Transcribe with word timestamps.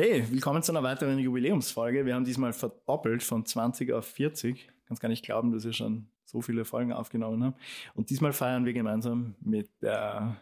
Hey, 0.00 0.24
willkommen 0.30 0.62
zu 0.62 0.70
einer 0.70 0.84
weiteren 0.84 1.18
Jubiläumsfolge. 1.18 2.06
Wir 2.06 2.14
haben 2.14 2.24
diesmal 2.24 2.52
verdoppelt 2.52 3.20
von 3.20 3.44
20 3.44 3.92
auf 3.92 4.06
40. 4.06 4.70
Kannst 4.86 5.02
gar 5.02 5.08
nicht 5.08 5.24
glauben, 5.24 5.50
dass 5.50 5.64
wir 5.64 5.72
schon 5.72 6.06
so 6.24 6.40
viele 6.40 6.64
Folgen 6.64 6.92
aufgenommen 6.92 7.42
haben. 7.42 7.56
Und 7.96 8.08
diesmal 8.08 8.32
feiern 8.32 8.64
wir 8.64 8.72
gemeinsam 8.72 9.34
mit 9.40 9.68
der 9.82 10.36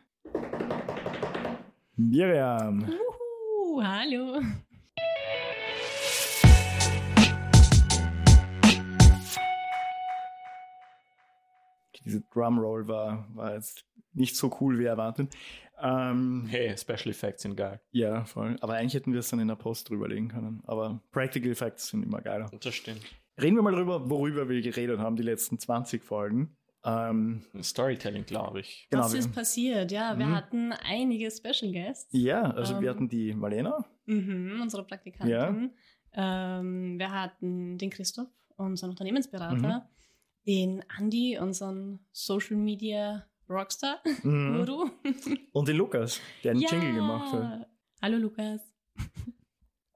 Miriam. 1.96 2.84
Uhu, 2.84 3.82
hallo. 3.82 4.42
Diese 12.04 12.20
Drumroll 12.30 12.86
war, 12.88 13.26
war 13.32 13.54
jetzt 13.54 13.86
nicht 14.16 14.36
so 14.36 14.54
cool 14.60 14.78
wie 14.78 14.84
erwartet. 14.84 15.32
Ähm, 15.80 16.46
Hey, 16.48 16.76
Special 16.76 17.08
Effects 17.10 17.42
sind 17.42 17.56
geil. 17.56 17.80
ja, 17.92 18.24
voll. 18.24 18.56
Aber 18.60 18.74
eigentlich 18.74 18.94
hätten 18.94 19.12
wir 19.12 19.20
es 19.20 19.28
dann 19.28 19.40
in 19.40 19.48
der 19.48 19.56
Post 19.56 19.90
drüberlegen 19.90 20.28
können. 20.28 20.62
Aber 20.66 21.02
Practical 21.12 21.50
Effects 21.50 21.88
sind 21.88 22.02
immer 22.02 22.20
geiler. 22.22 22.50
Das 22.60 22.74
stimmt. 22.74 23.02
Reden 23.40 23.56
wir 23.56 23.62
mal 23.62 23.72
drüber, 23.74 24.08
worüber 24.08 24.48
wir 24.48 24.60
geredet 24.62 24.98
haben, 24.98 25.16
die 25.16 25.22
letzten 25.22 25.58
20 25.58 26.02
Folgen. 26.02 26.56
Ähm, 26.84 27.42
Storytelling, 27.60 28.24
glaube 28.24 28.60
ich. 28.60 28.86
genau. 28.90 29.04
Was 29.04 29.12
wir- 29.12 29.18
ist 29.20 29.34
passiert? 29.34 29.90
Ja, 29.92 30.16
wir 30.18 30.26
Mhm. 30.26 30.34
hatten 30.36 30.72
einige 30.72 31.30
Special 31.30 31.70
Guests. 31.72 32.08
ja, 32.12 32.42
also 32.52 32.80
wir 32.80 32.88
Ähm, 32.90 32.94
hatten 32.94 33.08
die 33.08 33.34
Marlena. 33.34 33.84
Mhm, 34.06 34.60
unsere 34.62 34.84
Praktikantin. 34.86 35.72
Ähm, 36.14 36.98
wir 36.98 37.10
hatten 37.10 37.76
den 37.76 37.90
Christoph, 37.90 38.28
unseren 38.56 38.90
Unternehmensberater. 38.90 39.56
Mhm. 39.56 39.82
Den 40.46 40.84
Andy, 40.98 41.36
unseren 41.38 42.06
Social 42.12 42.56
Media 42.56 43.26
Rockstar, 43.48 43.98
Mhm. 44.22 44.64
Guru. 44.64 44.90
Und 45.52 45.68
den 45.68 45.76
Lukas, 45.76 46.20
der 46.42 46.52
einen 46.52 46.60
Jingle 46.60 46.94
gemacht 46.94 47.32
hat. 47.32 47.66
Hallo 48.02 48.18
Lukas. 48.18 48.60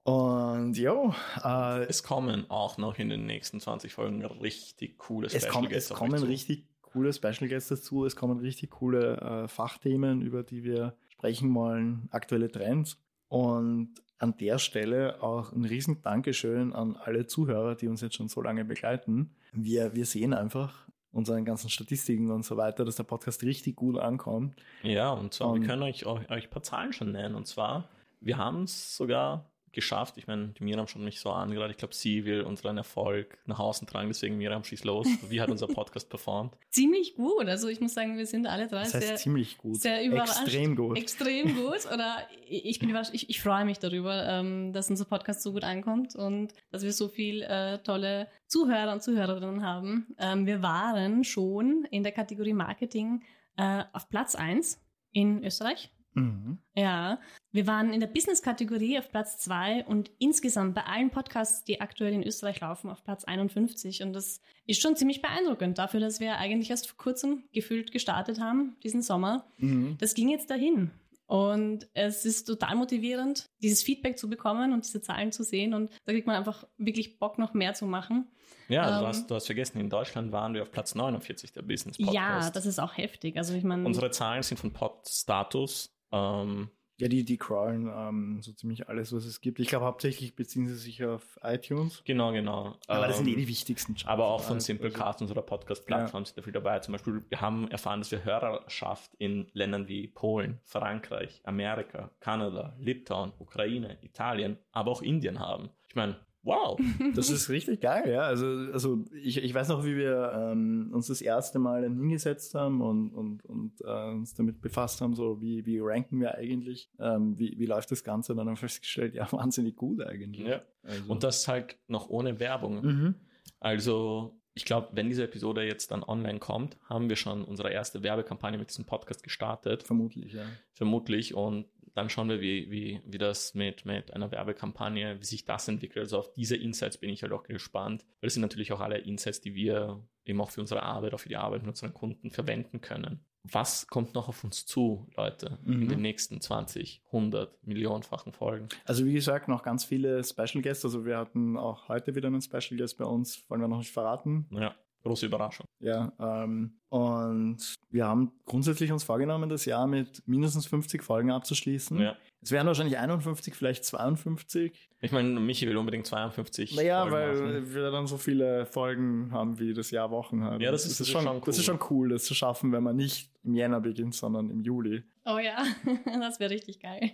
Und 0.03 0.77
jo, 0.77 1.13
äh, 1.43 1.83
Es 1.83 2.01
kommen 2.03 2.49
auch 2.49 2.77
noch 2.77 2.97
in 2.97 3.09
den 3.09 3.25
nächsten 3.25 3.59
20 3.59 3.93
Folgen 3.93 4.23
richtig 4.25 4.97
coole 4.97 5.27
es, 5.27 5.47
kommen, 5.47 5.65
es 5.67 5.71
Guests 5.71 5.91
auf 5.91 5.97
kommen 5.99 6.23
richtig 6.23 6.65
coole 6.81 7.13
Special 7.13 7.47
Guests 7.47 7.69
dazu, 7.69 8.05
es 8.05 8.15
kommen 8.15 8.39
richtig 8.39 8.71
coole 8.71 9.17
äh, 9.17 9.47
Fachthemen, 9.47 10.21
über 10.21 10.43
die 10.43 10.63
wir 10.63 10.95
sprechen 11.09 11.53
wollen, 11.53 12.07
aktuelle 12.11 12.51
Trends. 12.51 12.97
Und 13.27 13.93
an 14.17 14.35
der 14.37 14.57
Stelle 14.59 15.21
auch 15.21 15.51
ein 15.51 15.65
riesen 15.65 16.01
Dankeschön 16.01 16.73
an 16.73 16.95
alle 16.95 17.27
Zuhörer, 17.27 17.75
die 17.75 17.87
uns 17.87 18.01
jetzt 18.01 18.15
schon 18.15 18.27
so 18.27 18.41
lange 18.41 18.65
begleiten. 18.65 19.35
Wir, 19.53 19.95
wir 19.95 20.05
sehen 20.05 20.33
einfach 20.33 20.87
unseren 21.11 21.43
ganzen 21.45 21.69
Statistiken 21.69 22.31
und 22.31 22.43
so 22.45 22.55
weiter, 22.57 22.85
dass 22.85 22.95
der 22.95 23.03
Podcast 23.03 23.43
richtig 23.43 23.75
gut 23.75 23.97
ankommt. 23.97 24.55
Ja, 24.83 25.11
und 25.11 25.33
zwar, 25.33 25.49
Und- 25.51 25.61
wir 25.61 25.67
können 25.67 25.83
euch, 25.83 26.05
euch, 26.05 26.29
euch 26.31 26.45
ein 26.45 26.49
paar 26.49 26.63
Zahlen 26.63 26.93
schon 26.93 27.11
nennen. 27.11 27.35
Und 27.35 27.47
zwar, 27.47 27.89
wir 28.21 28.37
haben 28.37 28.63
es 28.63 28.95
sogar 28.95 29.50
geschafft. 29.73 30.17
Ich 30.17 30.27
meine, 30.27 30.49
die 30.49 30.63
Miriam 30.63 30.87
schon 30.87 31.03
mich 31.03 31.19
so 31.19 31.31
angeleitet. 31.31 31.71
Ich 31.71 31.77
glaube, 31.77 31.93
sie 31.93 32.25
will 32.25 32.41
unseren 32.41 32.77
Erfolg 32.77 33.37
nach 33.45 33.59
außen 33.59 33.87
tragen. 33.87 34.07
Deswegen, 34.07 34.37
Miriam, 34.37 34.63
schieß 34.63 34.83
los. 34.83 35.07
Wie 35.29 35.41
hat 35.41 35.49
unser 35.49 35.67
Podcast 35.67 36.09
performt? 36.09 36.55
Ziemlich 36.69 37.15
gut. 37.15 37.47
Also 37.47 37.67
ich 37.67 37.79
muss 37.79 37.93
sagen, 37.93 38.17
wir 38.17 38.25
sind 38.25 38.47
alle 38.47 38.67
drei 38.67 38.83
Das 38.83 38.93
heißt 38.93 39.07
sehr, 39.07 39.15
ziemlich 39.17 39.57
gut. 39.57 39.81
sehr 39.81 40.03
überrascht. 40.05 40.41
Extrem 40.41 40.75
gut. 40.75 40.97
Extrem 40.97 41.55
gut. 41.55 41.85
Oder 41.93 42.17
ich 42.47 42.79
bin 42.79 42.89
überrascht. 42.89 43.11
Ich, 43.13 43.29
ich 43.29 43.41
freue 43.41 43.65
mich 43.65 43.79
darüber, 43.79 44.27
ähm, 44.27 44.73
dass 44.73 44.89
unser 44.89 45.05
Podcast 45.05 45.41
so 45.43 45.53
gut 45.53 45.63
ankommt 45.63 46.15
und 46.15 46.53
dass 46.71 46.83
wir 46.83 46.93
so 46.93 47.07
viel 47.07 47.41
äh, 47.43 47.79
tolle 47.79 48.27
Zuhörer 48.47 48.93
und 48.93 49.03
Zuhörerinnen 49.03 49.63
haben. 49.63 50.15
Ähm, 50.17 50.45
wir 50.45 50.61
waren 50.61 51.23
schon 51.23 51.85
in 51.91 52.03
der 52.03 52.11
Kategorie 52.11 52.53
Marketing 52.53 53.23
äh, 53.57 53.83
auf 53.93 54.09
Platz 54.09 54.35
1 54.35 54.79
in 55.13 55.43
Österreich. 55.43 55.91
Mhm. 56.13 56.57
Ja, 56.75 57.19
wir 57.51 57.67
waren 57.67 57.93
in 57.93 57.99
der 57.99 58.07
Business-Kategorie 58.07 58.99
auf 58.99 59.09
Platz 59.09 59.37
2 59.39 59.85
und 59.85 60.11
insgesamt 60.19 60.75
bei 60.75 60.83
allen 60.83 61.09
Podcasts, 61.09 61.63
die 61.63 61.81
aktuell 61.81 62.13
in 62.13 62.23
Österreich 62.23 62.59
laufen, 62.59 62.89
auf 62.89 63.03
Platz 63.03 63.23
51. 63.23 64.03
Und 64.03 64.13
das 64.13 64.41
ist 64.65 64.81
schon 64.81 64.95
ziemlich 64.95 65.21
beeindruckend 65.21 65.77
dafür, 65.77 65.99
dass 65.99 66.19
wir 66.19 66.37
eigentlich 66.37 66.69
erst 66.69 66.87
vor 66.87 66.97
kurzem 66.97 67.43
gefühlt 67.53 67.91
gestartet 67.91 68.39
haben, 68.39 68.75
diesen 68.83 69.01
Sommer. 69.01 69.45
Mhm. 69.57 69.97
Das 69.99 70.13
ging 70.13 70.29
jetzt 70.29 70.49
dahin. 70.49 70.91
Und 71.27 71.87
es 71.93 72.25
ist 72.25 72.43
total 72.43 72.75
motivierend, 72.75 73.45
dieses 73.63 73.83
Feedback 73.83 74.17
zu 74.19 74.29
bekommen 74.29 74.73
und 74.73 74.83
diese 74.83 75.01
Zahlen 75.01 75.31
zu 75.31 75.43
sehen. 75.45 75.73
Und 75.73 75.89
da 76.05 76.11
kriegt 76.11 76.27
man 76.27 76.35
einfach 76.35 76.67
wirklich 76.77 77.19
Bock, 77.19 77.37
noch 77.37 77.53
mehr 77.53 77.73
zu 77.73 77.85
machen. 77.85 78.27
Ja, 78.67 78.97
Ähm, 78.97 79.01
du, 79.01 79.07
hast, 79.07 79.31
du 79.31 79.35
hast 79.35 79.45
vergessen, 79.45 79.79
in 79.79 79.89
Deutschland 79.89 80.33
waren 80.33 80.53
wir 80.53 80.61
auf 80.61 80.71
Platz 80.71 80.93
49 80.93 81.53
der 81.53 81.61
Business 81.61 81.97
Podcast. 81.97 82.13
Ja, 82.15 82.49
das 82.49 82.65
ist 82.65 82.79
auch 82.79 82.97
heftig. 82.97 83.37
Also 83.37 83.53
ich 83.53 83.63
meine, 83.63 83.85
Unsere 83.85 84.11
Zahlen 84.11 84.43
sind 84.43 84.57
von 84.57 84.73
Podstatus. 84.73 85.89
Ähm, 86.11 86.69
Ja, 86.97 87.07
die, 87.07 87.25
die 87.25 87.37
crawlen 87.37 87.87
ähm, 87.87 88.41
so 88.43 88.51
ziemlich 88.53 88.87
alles, 88.87 89.11
was 89.11 89.25
es 89.25 89.41
gibt. 89.41 89.59
Ich 89.59 89.69
glaube, 89.69 89.85
hauptsächlich 89.85 90.35
beziehen 90.35 90.67
sie 90.67 90.75
sich 90.75 91.03
auf 91.03 91.39
iTunes. 91.41 92.03
genau, 92.05 92.31
genau. 92.31 92.75
Aber 92.87 93.07
das 93.07 93.17
sind 93.17 93.27
eh 93.27 93.31
Ähm, 93.31 93.37
die 93.37 93.47
wichtigsten 93.47 93.95
Charts. 93.95 94.07
Aber 94.07 94.27
auch 94.27 94.43
von 94.43 94.55
Also, 94.55 94.65
Simplecast, 94.67 95.21
unserer 95.21 95.41
Podcast-Plattform, 95.41 96.25
sind 96.25 96.37
da 96.37 96.43
viel 96.43 96.53
dabei. 96.53 96.77
Zum 96.79 96.91
Beispiel, 96.91 97.23
wir 97.27 97.41
haben 97.41 97.69
erfahren, 97.71 98.01
dass 98.01 98.11
wir 98.11 98.23
Hörerschaft 98.23 99.15
in 99.17 99.47
Ländern 99.53 99.87
wie 99.87 100.07
Polen, 100.07 100.59
Frankreich, 100.63 101.41
Amerika, 101.43 102.11
Kanada, 102.19 102.75
Litauen, 102.77 103.33
Ukraine, 103.39 103.97
Italien, 104.03 104.57
aber 104.71 104.91
auch 104.91 105.01
Indien 105.01 105.39
haben. 105.39 105.69
Ich 105.87 105.95
meine, 105.95 106.17
wow. 106.43 106.79
Das 107.15 107.29
ist 107.29 107.49
richtig 107.49 107.81
geil, 107.81 108.11
ja. 108.11 108.21
Also, 108.21 108.45
also 108.71 109.05
ich, 109.21 109.37
ich 109.37 109.53
weiß 109.53 109.69
noch, 109.69 109.85
wie 109.85 109.95
wir 109.95 110.31
ähm, 110.33 110.91
uns 110.93 111.07
das 111.07 111.21
erste 111.21 111.59
Mal 111.59 111.81
dann 111.83 111.97
hingesetzt 111.97 112.55
haben 112.55 112.81
und, 112.81 113.09
und, 113.13 113.45
und 113.45 113.81
äh, 113.81 114.09
uns 114.11 114.33
damit 114.33 114.61
befasst 114.61 115.01
haben, 115.01 115.15
so 115.15 115.41
wie, 115.41 115.65
wie 115.65 115.79
ranken 115.79 116.19
wir 116.19 116.35
eigentlich, 116.35 116.89
ähm, 116.99 117.37
wie, 117.37 117.57
wie 117.57 117.65
läuft 117.65 117.91
das 117.91 118.03
Ganze. 118.03 118.33
Dann 118.35 118.47
haben 118.47 118.53
wir 118.53 118.57
festgestellt, 118.57 119.15
ja, 119.15 119.27
wahnsinnig 119.31 119.75
gut 119.75 120.01
eigentlich. 120.01 120.47
Ja. 120.47 120.61
Also, 120.83 121.11
Und 121.11 121.23
das 121.23 121.47
halt 121.47 121.77
noch 121.87 122.09
ohne 122.09 122.39
Werbung. 122.39 122.81
mhm. 122.81 123.15
Also, 123.59 124.40
ich 124.53 124.65
glaube, 124.65 124.89
wenn 124.91 125.07
diese 125.07 125.23
Episode 125.23 125.63
jetzt 125.63 125.91
dann 125.91 126.03
online 126.03 126.39
kommt, 126.39 126.77
haben 126.89 127.09
wir 127.09 127.15
schon 127.15 127.43
unsere 127.43 127.71
erste 127.71 128.03
Werbekampagne 128.03 128.57
mit 128.57 128.69
diesem 128.69 128.85
Podcast 128.85 129.23
gestartet. 129.23 129.83
vermutlich, 129.83 130.33
ja. 130.33 130.45
vermutlich. 130.73 131.33
Und 131.33 131.67
dann 131.93 132.09
schauen 132.09 132.29
wir, 132.29 132.41
wie, 132.41 132.69
wie, 132.69 133.01
wie 133.05 133.17
das 133.17 133.53
mit, 133.53 133.85
mit 133.85 134.13
einer 134.13 134.31
Werbekampagne, 134.31 135.19
wie 135.19 135.25
sich 135.25 135.45
das 135.45 135.67
entwickelt. 135.67 136.05
Also 136.05 136.19
auf 136.19 136.33
diese 136.33 136.55
Insights 136.55 136.97
bin 136.97 137.09
ich 137.09 137.23
halt 137.23 137.33
auch 137.33 137.43
gespannt. 137.43 138.03
Weil 138.19 138.27
das 138.27 138.33
sind 138.33 138.41
natürlich 138.41 138.71
auch 138.73 138.81
alle 138.81 138.97
Insights, 138.97 139.41
die 139.41 139.55
wir 139.55 140.05
eben 140.25 140.41
auch 140.41 140.51
für 140.51 140.61
unsere 140.61 140.83
Arbeit, 140.83 141.13
auch 141.13 141.19
für 141.19 141.29
die 141.29 141.37
Arbeit 141.37 141.61
mit 141.61 141.69
unseren 141.69 141.93
Kunden 141.93 142.31
verwenden 142.31 142.81
können. 142.81 143.25
Was 143.43 143.87
kommt 143.87 144.13
noch 144.13 144.27
auf 144.27 144.43
uns 144.43 144.65
zu, 144.65 145.07
Leute, 145.17 145.57
Mhm. 145.63 145.81
in 145.83 145.89
den 145.89 146.01
nächsten 146.01 146.39
20, 146.41 147.01
100, 147.11 147.65
millionenfachen 147.65 148.33
Folgen? 148.33 148.67
Also 148.85 149.05
wie 149.05 149.13
gesagt, 149.13 149.47
noch 149.47 149.63
ganz 149.63 149.83
viele 149.83 150.23
Special 150.23 150.61
Guests. 150.61 150.85
Also 150.85 151.05
wir 151.05 151.17
hatten 151.17 151.57
auch 151.57 151.89
heute 151.89 152.13
wieder 152.15 152.27
einen 152.27 152.41
Special 152.41 152.77
Guest 152.77 152.97
bei 152.97 153.05
uns, 153.05 153.43
wollen 153.49 153.61
wir 153.61 153.67
noch 153.67 153.79
nicht 153.79 153.91
verraten. 153.91 154.47
Ja, 154.51 154.75
große 155.03 155.25
Überraschung. 155.25 155.65
Ja, 155.79 156.11
ähm, 156.19 156.73
und 156.89 157.57
wir 157.89 158.05
haben 158.05 158.31
grundsätzlich 158.45 158.91
uns 158.91 159.03
vorgenommen, 159.03 159.49
das 159.49 159.65
Jahr 159.65 159.87
mit 159.87 160.21
mindestens 160.27 160.65
50 160.67 161.01
Folgen 161.03 161.31
abzuschließen. 161.31 161.99
Ja. 161.99 162.15
Es 162.43 162.51
wären 162.51 162.65
wahrscheinlich 162.67 162.97
51, 162.97 163.53
vielleicht 163.55 163.85
52. 163.85 164.89
Ich 165.01 165.11
meine, 165.11 165.39
Michi 165.39 165.67
will 165.67 165.77
unbedingt 165.77 166.07
52. 166.07 166.75
Naja, 166.75 167.01
Folgen 167.07 167.13
weil 167.15 167.41
machen. 167.61 167.73
wir 167.73 167.91
dann 167.91 168.07
so 168.07 168.17
viele 168.17 168.65
Folgen 168.65 169.31
haben, 169.31 169.59
wie 169.59 169.73
das 169.73 169.91
Jahr 169.91 170.09
Wochen 170.11 170.43
hat. 170.43 170.59
Ja, 170.61 170.71
das 170.71 170.85
ist- 170.85 170.99
das 170.99 171.07
ist 171.07 171.11
schon, 171.11 171.23
schon 171.23 171.41
das 171.45 171.57
ist 171.57 171.69
cool. 171.69 171.77
schon 171.79 171.87
cool, 171.89 172.09
das 172.09 172.23
zu 172.25 172.33
schaffen, 172.33 172.71
wenn 172.71 172.83
man 172.83 172.95
nicht 172.95 173.29
im 173.43 173.53
Jänner 173.55 173.79
beginnt, 173.79 174.15
sondern 174.15 174.49
im 174.49 174.61
Juli. 174.61 175.03
oh 175.25 175.37
ja, 175.37 175.63
das 176.19 176.39
wäre 176.39 176.51
richtig 176.51 176.79
geil. 176.79 177.11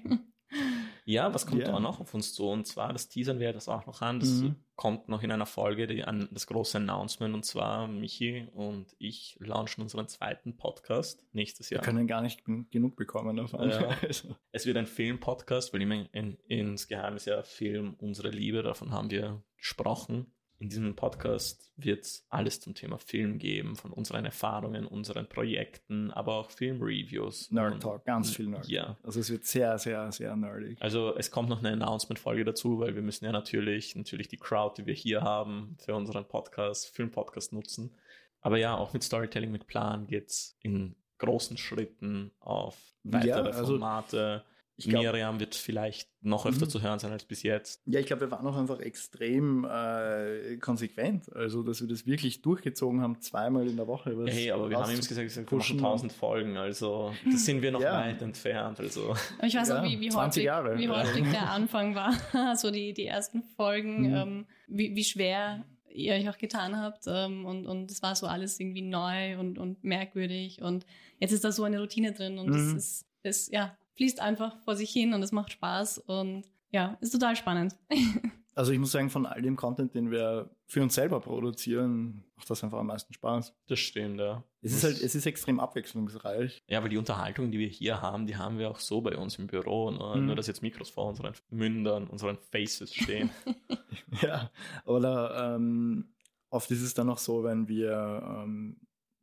Ja, 1.10 1.34
was 1.34 1.46
kommt 1.48 1.62
Ja. 1.62 1.74
auch 1.74 1.80
noch 1.80 2.02
auf 2.02 2.14
uns 2.14 2.34
zu? 2.34 2.50
Und 2.50 2.68
zwar, 2.68 2.92
das 2.92 3.08
teasern 3.08 3.40
wir 3.40 3.54
das 3.54 3.70
auch 3.70 3.86
noch 3.86 4.02
an. 4.02 4.20
Das 4.20 4.30
Mhm. 4.42 4.56
kommt 4.76 5.08
noch 5.08 5.24
in 5.24 5.32
einer 5.32 5.46
Folge, 5.46 5.88
die, 5.88 6.04
an, 6.04 6.28
das 6.32 6.48
große 6.48 6.78
Announcement. 6.80 7.34
Und 7.34 7.46
zwar, 7.46 7.88
Michi 7.88 8.46
und 8.54 8.94
ich 9.00 9.38
launchen 9.40 9.84
unseren 9.84 10.10
zweiten 10.10 10.58
Podcast 10.58 11.26
nächstes 11.32 11.72
Wir 11.72 11.78
Jahr. 11.78 11.86
können 11.86 12.08
gar 12.08 12.22
nicht 12.22 12.44
gen- 12.44 12.68
genug 12.72 12.98
bekommen 12.98 13.38
davon. 13.38 13.70
Ja. 13.70 13.90
Also, 14.04 14.36
Es 14.52 14.66
wird 14.66 14.76
ein 14.76 14.86
Film-Podcast, 14.86 15.74
weil 15.74 15.82
immer 15.82 16.14
in, 16.14 16.38
insgeheim 16.50 17.16
ist 17.16 17.26
ja 17.26 17.42
Film 17.42 17.96
unsere 18.00 18.30
Liebe. 18.30 18.62
Davon 18.62 18.92
haben 18.92 19.10
wir 19.10 19.42
gesprochen. 19.58 20.34
In 20.60 20.70
diesem 20.70 20.96
Podcast 20.96 21.72
wird 21.78 22.04
es 22.04 22.26
alles 22.30 22.60
zum 22.60 22.74
Thema 22.74 22.98
Film 22.98 23.38
geben, 23.38 23.76
von 23.76 23.92
unseren 23.94 24.26
Erfahrungen, 24.26 24.88
unseren 24.88 25.30
Projekten, 25.30 26.10
aber 26.10 26.34
auch 26.34 26.50
Film-Reviews. 26.50 27.52
Nerd 27.52 27.84
Talk, 27.84 28.04
ganz 28.06 28.36
viel 28.36 28.48
Nerd. 28.48 28.68
Ja. 28.68 28.98
Also 29.04 29.20
es 29.20 29.30
wird 29.30 29.46
sehr, 29.46 29.78
sehr, 29.78 30.12
sehr 30.12 30.36
nerdig. 30.36 30.78
Also 30.82 31.16
es 31.16 31.30
kommt 31.30 31.50
noch 31.50 31.60
eine 31.60 31.74
Announcement-Folge 31.74 32.44
dazu, 32.44 32.80
weil 32.80 32.96
wir 32.96 33.04
müssen 33.04 33.26
ja 33.26 33.32
natürlich, 33.32 33.96
natürlich 33.96 34.30
die 34.30 34.38
Crowd, 34.38 34.82
die 34.82 34.88
wir 34.88 34.96
hier 34.96 35.22
haben, 35.22 35.78
für 35.80 35.94
unseren 35.94 36.26
Podcast, 36.28 36.88
Film-Podcast 36.96 37.54
nutzen. 37.54 37.96
Aber 38.42 38.58
ja, 38.58 38.76
auch 38.76 38.94
mit 38.94 39.04
Storytelling, 39.04 39.52
mit 39.52 39.68
Plan 39.68 40.08
geht's 40.08 40.58
in 40.62 40.96
großen 41.20 41.58
Schritten 41.58 42.32
auf 42.40 42.78
weitere 43.04 43.30
Ja, 43.30 43.42
also- 43.44 43.74
Formate. 43.74 44.44
Ich 44.80 44.88
glaub- 44.88 45.02
Miriam 45.02 45.40
wird 45.40 45.56
vielleicht 45.56 46.08
noch 46.22 46.46
öfter 46.46 46.66
Mhm. 46.66 46.70
zu 46.70 46.82
hören 46.84 47.00
sein 47.00 47.12
als 47.12 47.26
bis 47.26 47.42
jetzt. 47.42 47.82
Ja, 47.88 48.00
ich 48.00 48.06
glaube, 48.06 48.22
wir 48.22 48.32
waren 48.32 48.46
auch 48.46 48.56
einfach 48.56 48.80
extrem 48.80 49.66
äh, 49.66 50.58
konsequent. 50.58 51.34
Also, 51.36 51.64
dass 51.64 51.82
wir 51.82 51.88
das 51.88 52.06
wirklich 52.06 52.44
durchgezogen 52.44 53.02
haben, 53.02 53.20
zweimal 53.22 53.68
in 53.68 53.76
der 53.76 53.88
Woche. 53.88 54.16
was 54.18 54.32
Hey, 54.34 54.52
aber 54.52 54.70
wir 54.70 54.78
haben 54.78 54.92
ihm 54.92 54.98
gesagt, 54.98 55.36
machen 55.36 55.46
pushen. 55.48 55.78
1000 55.80 56.12
Folgen, 56.14 56.58
also 56.58 57.12
das 57.26 57.44
sind 57.46 57.62
wir 57.64 57.72
noch 57.72 57.82
Ja. 57.82 57.94
weit 58.02 58.22
entfernt. 58.22 58.80
Also 58.80 59.16
ich 59.42 59.56
weiß 59.56 59.70
Ja, 59.70 59.80
auch, 59.80 59.84
wie, 59.84 60.00
wie, 60.00 60.10
20 60.10 60.42
häufig, 60.42 60.46
Jahre. 60.46 60.78
wie 60.78 60.90
häufig 60.90 61.24
der 61.32 61.50
Anfang 61.50 61.96
war. 61.96 62.14
so 62.56 62.70
die, 62.70 62.94
die 62.94 63.06
ersten 63.08 63.42
Folgen, 63.42 64.10
Mhm. 64.10 64.16
ähm, 64.16 64.46
wie, 64.68 64.96
wie 64.96 65.04
schwer 65.04 65.66
ihr 65.90 66.14
euch 66.14 66.30
auch 66.30 66.38
getan 66.38 66.78
habt. 66.78 67.06
Ähm, 67.08 67.46
und, 67.46 67.66
und 67.66 67.90
es 67.90 68.04
war 68.04 68.16
so 68.16 68.28
alles 68.28 68.60
irgendwie 68.60 68.84
neu 68.84 69.40
und, 69.40 69.58
und 69.58 69.84
merkwürdig. 69.84 70.62
Und 70.62 70.86
jetzt 71.20 71.32
ist 71.32 71.44
da 71.44 71.52
so 71.52 71.64
eine 71.64 71.80
Routine 71.80 72.12
drin 72.14 72.38
und 72.38 72.50
es 72.54 72.72
Mhm. 72.72 72.78
ist, 72.78 73.06
es 73.24 73.50
ja, 73.50 73.76
fließt 73.98 74.20
einfach 74.22 74.58
vor 74.64 74.76
sich 74.76 74.90
hin 74.92 75.14
und 75.14 75.22
es 75.22 75.32
macht 75.34 75.52
Spaß 75.52 75.98
und 76.00 76.44
ja, 76.72 76.98
ist 77.02 77.12
total 77.12 77.36
spannend. 77.36 77.76
Also, 78.56 78.72
ich 78.72 78.80
muss 78.80 78.92
sagen, 78.92 79.12
von 79.12 79.28
all 79.28 79.40
dem 79.44 79.56
Content, 79.56 79.94
den 79.94 80.10
wir 80.10 80.50
für 80.66 80.82
uns 80.82 80.96
selber 80.96 81.20
produzieren, 81.20 82.24
macht 82.36 82.50
das 82.50 82.64
einfach 82.64 82.80
am 82.80 82.88
meisten 82.88 83.14
Spaß. 83.14 83.54
das 83.68 83.78
stimmt, 83.78 84.20
ja. 84.20 84.44
Es 84.64 84.74
ist 84.74 84.84
halt, 84.84 85.00
es 85.00 85.14
ist 85.14 85.28
extrem 85.28 85.60
abwechslungsreich. 85.60 86.64
Ja, 86.68 86.82
weil 86.82 86.90
die 86.90 86.98
Unterhaltung, 86.98 87.52
die 87.52 87.60
wir 87.60 87.68
hier 87.68 88.02
haben, 88.02 88.26
die 88.26 88.36
haben 88.36 88.58
wir 88.58 88.72
auch 88.72 88.80
so 88.80 89.00
bei 89.02 89.16
uns 89.16 89.38
im 89.38 89.46
Büro. 89.46 89.92
Nur, 89.92 90.16
Mhm. 90.16 90.26
nur 90.26 90.36
dass 90.36 90.48
jetzt 90.48 90.64
Mikros 90.64 90.90
vor 90.90 91.06
unseren 91.08 91.34
Mündern, 91.52 92.08
unseren 92.08 92.40
Faces 92.52 92.96
stehen. 92.96 93.30
Ja, 94.24 94.50
oder 94.86 95.54
ähm, 95.56 96.16
oft 96.50 96.72
ist 96.72 96.82
es 96.82 96.96
dann 96.96 97.12
auch 97.12 97.20
so, 97.20 97.44
wenn 97.44 97.68
wir 97.68 98.24
ähm, 98.44 98.78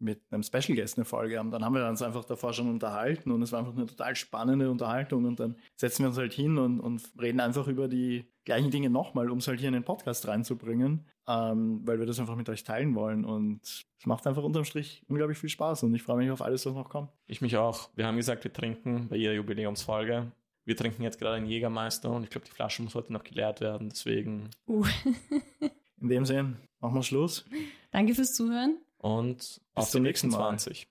mit 0.04 0.20
einem 0.30 0.42
Special 0.42 0.76
Guest 0.76 0.98
eine 0.98 1.04
Folge 1.04 1.38
haben, 1.38 1.50
dann 1.50 1.64
haben 1.64 1.74
wir 1.74 1.88
uns 1.88 2.02
einfach 2.02 2.24
davor 2.24 2.52
schon 2.52 2.68
unterhalten 2.68 3.30
und 3.30 3.42
es 3.42 3.52
war 3.52 3.60
einfach 3.60 3.74
eine 3.74 3.86
total 3.86 4.14
spannende 4.14 4.70
Unterhaltung 4.70 5.24
und 5.24 5.40
dann 5.40 5.56
setzen 5.74 6.04
wir 6.04 6.08
uns 6.08 6.18
halt 6.18 6.32
hin 6.32 6.58
und, 6.58 6.80
und 6.80 7.02
reden 7.20 7.40
einfach 7.40 7.66
über 7.66 7.88
die 7.88 8.26
gleichen 8.44 8.70
Dinge 8.70 8.90
nochmal, 8.90 9.30
um 9.30 9.38
es 9.38 9.48
halt 9.48 9.58
hier 9.58 9.68
in 9.68 9.74
den 9.74 9.84
Podcast 9.84 10.28
reinzubringen, 10.28 11.06
ähm, 11.26 11.80
weil 11.84 11.98
wir 11.98 12.06
das 12.06 12.20
einfach 12.20 12.36
mit 12.36 12.48
euch 12.48 12.62
teilen 12.62 12.94
wollen 12.94 13.24
und 13.24 13.62
es 13.62 14.06
macht 14.06 14.26
einfach 14.26 14.42
unterm 14.44 14.64
Strich 14.64 15.02
unglaublich 15.08 15.38
viel 15.38 15.48
Spaß 15.50 15.82
und 15.84 15.94
ich 15.94 16.02
freue 16.02 16.18
mich 16.18 16.30
auf 16.30 16.42
alles, 16.42 16.66
was 16.66 16.74
noch 16.74 16.90
kommt. 16.90 17.10
Ich 17.26 17.40
mich 17.40 17.56
auch. 17.56 17.88
Wir 17.96 18.06
haben 18.06 18.16
gesagt, 18.16 18.44
wir 18.44 18.52
trinken 18.52 19.08
bei 19.08 19.16
jeder 19.16 19.32
Jubiläumsfolge. 19.32 20.30
Wir 20.66 20.76
trinken 20.76 21.02
jetzt 21.02 21.18
gerade 21.18 21.36
einen 21.36 21.46
Jägermeister 21.46 22.10
und 22.10 22.24
ich 22.24 22.30
glaube, 22.30 22.46
die 22.46 22.52
Flasche 22.52 22.82
muss 22.82 22.94
heute 22.94 23.12
noch 23.12 23.24
geleert 23.24 23.60
werden. 23.60 23.88
Deswegen 23.90 24.50
Uh. 24.66 24.84
In 26.00 26.08
dem 26.08 26.26
Sinne, 26.26 26.56
machen 26.80 26.96
wir 26.96 27.02
Schluss. 27.02 27.46
Danke 27.90 28.14
fürs 28.14 28.34
Zuhören. 28.34 28.76
Und 29.04 29.60
auf 29.74 29.90
zum 29.90 30.02
nächsten 30.02 30.28
nächsten 30.28 30.30
Mal. 30.30 30.38
20. 30.38 30.88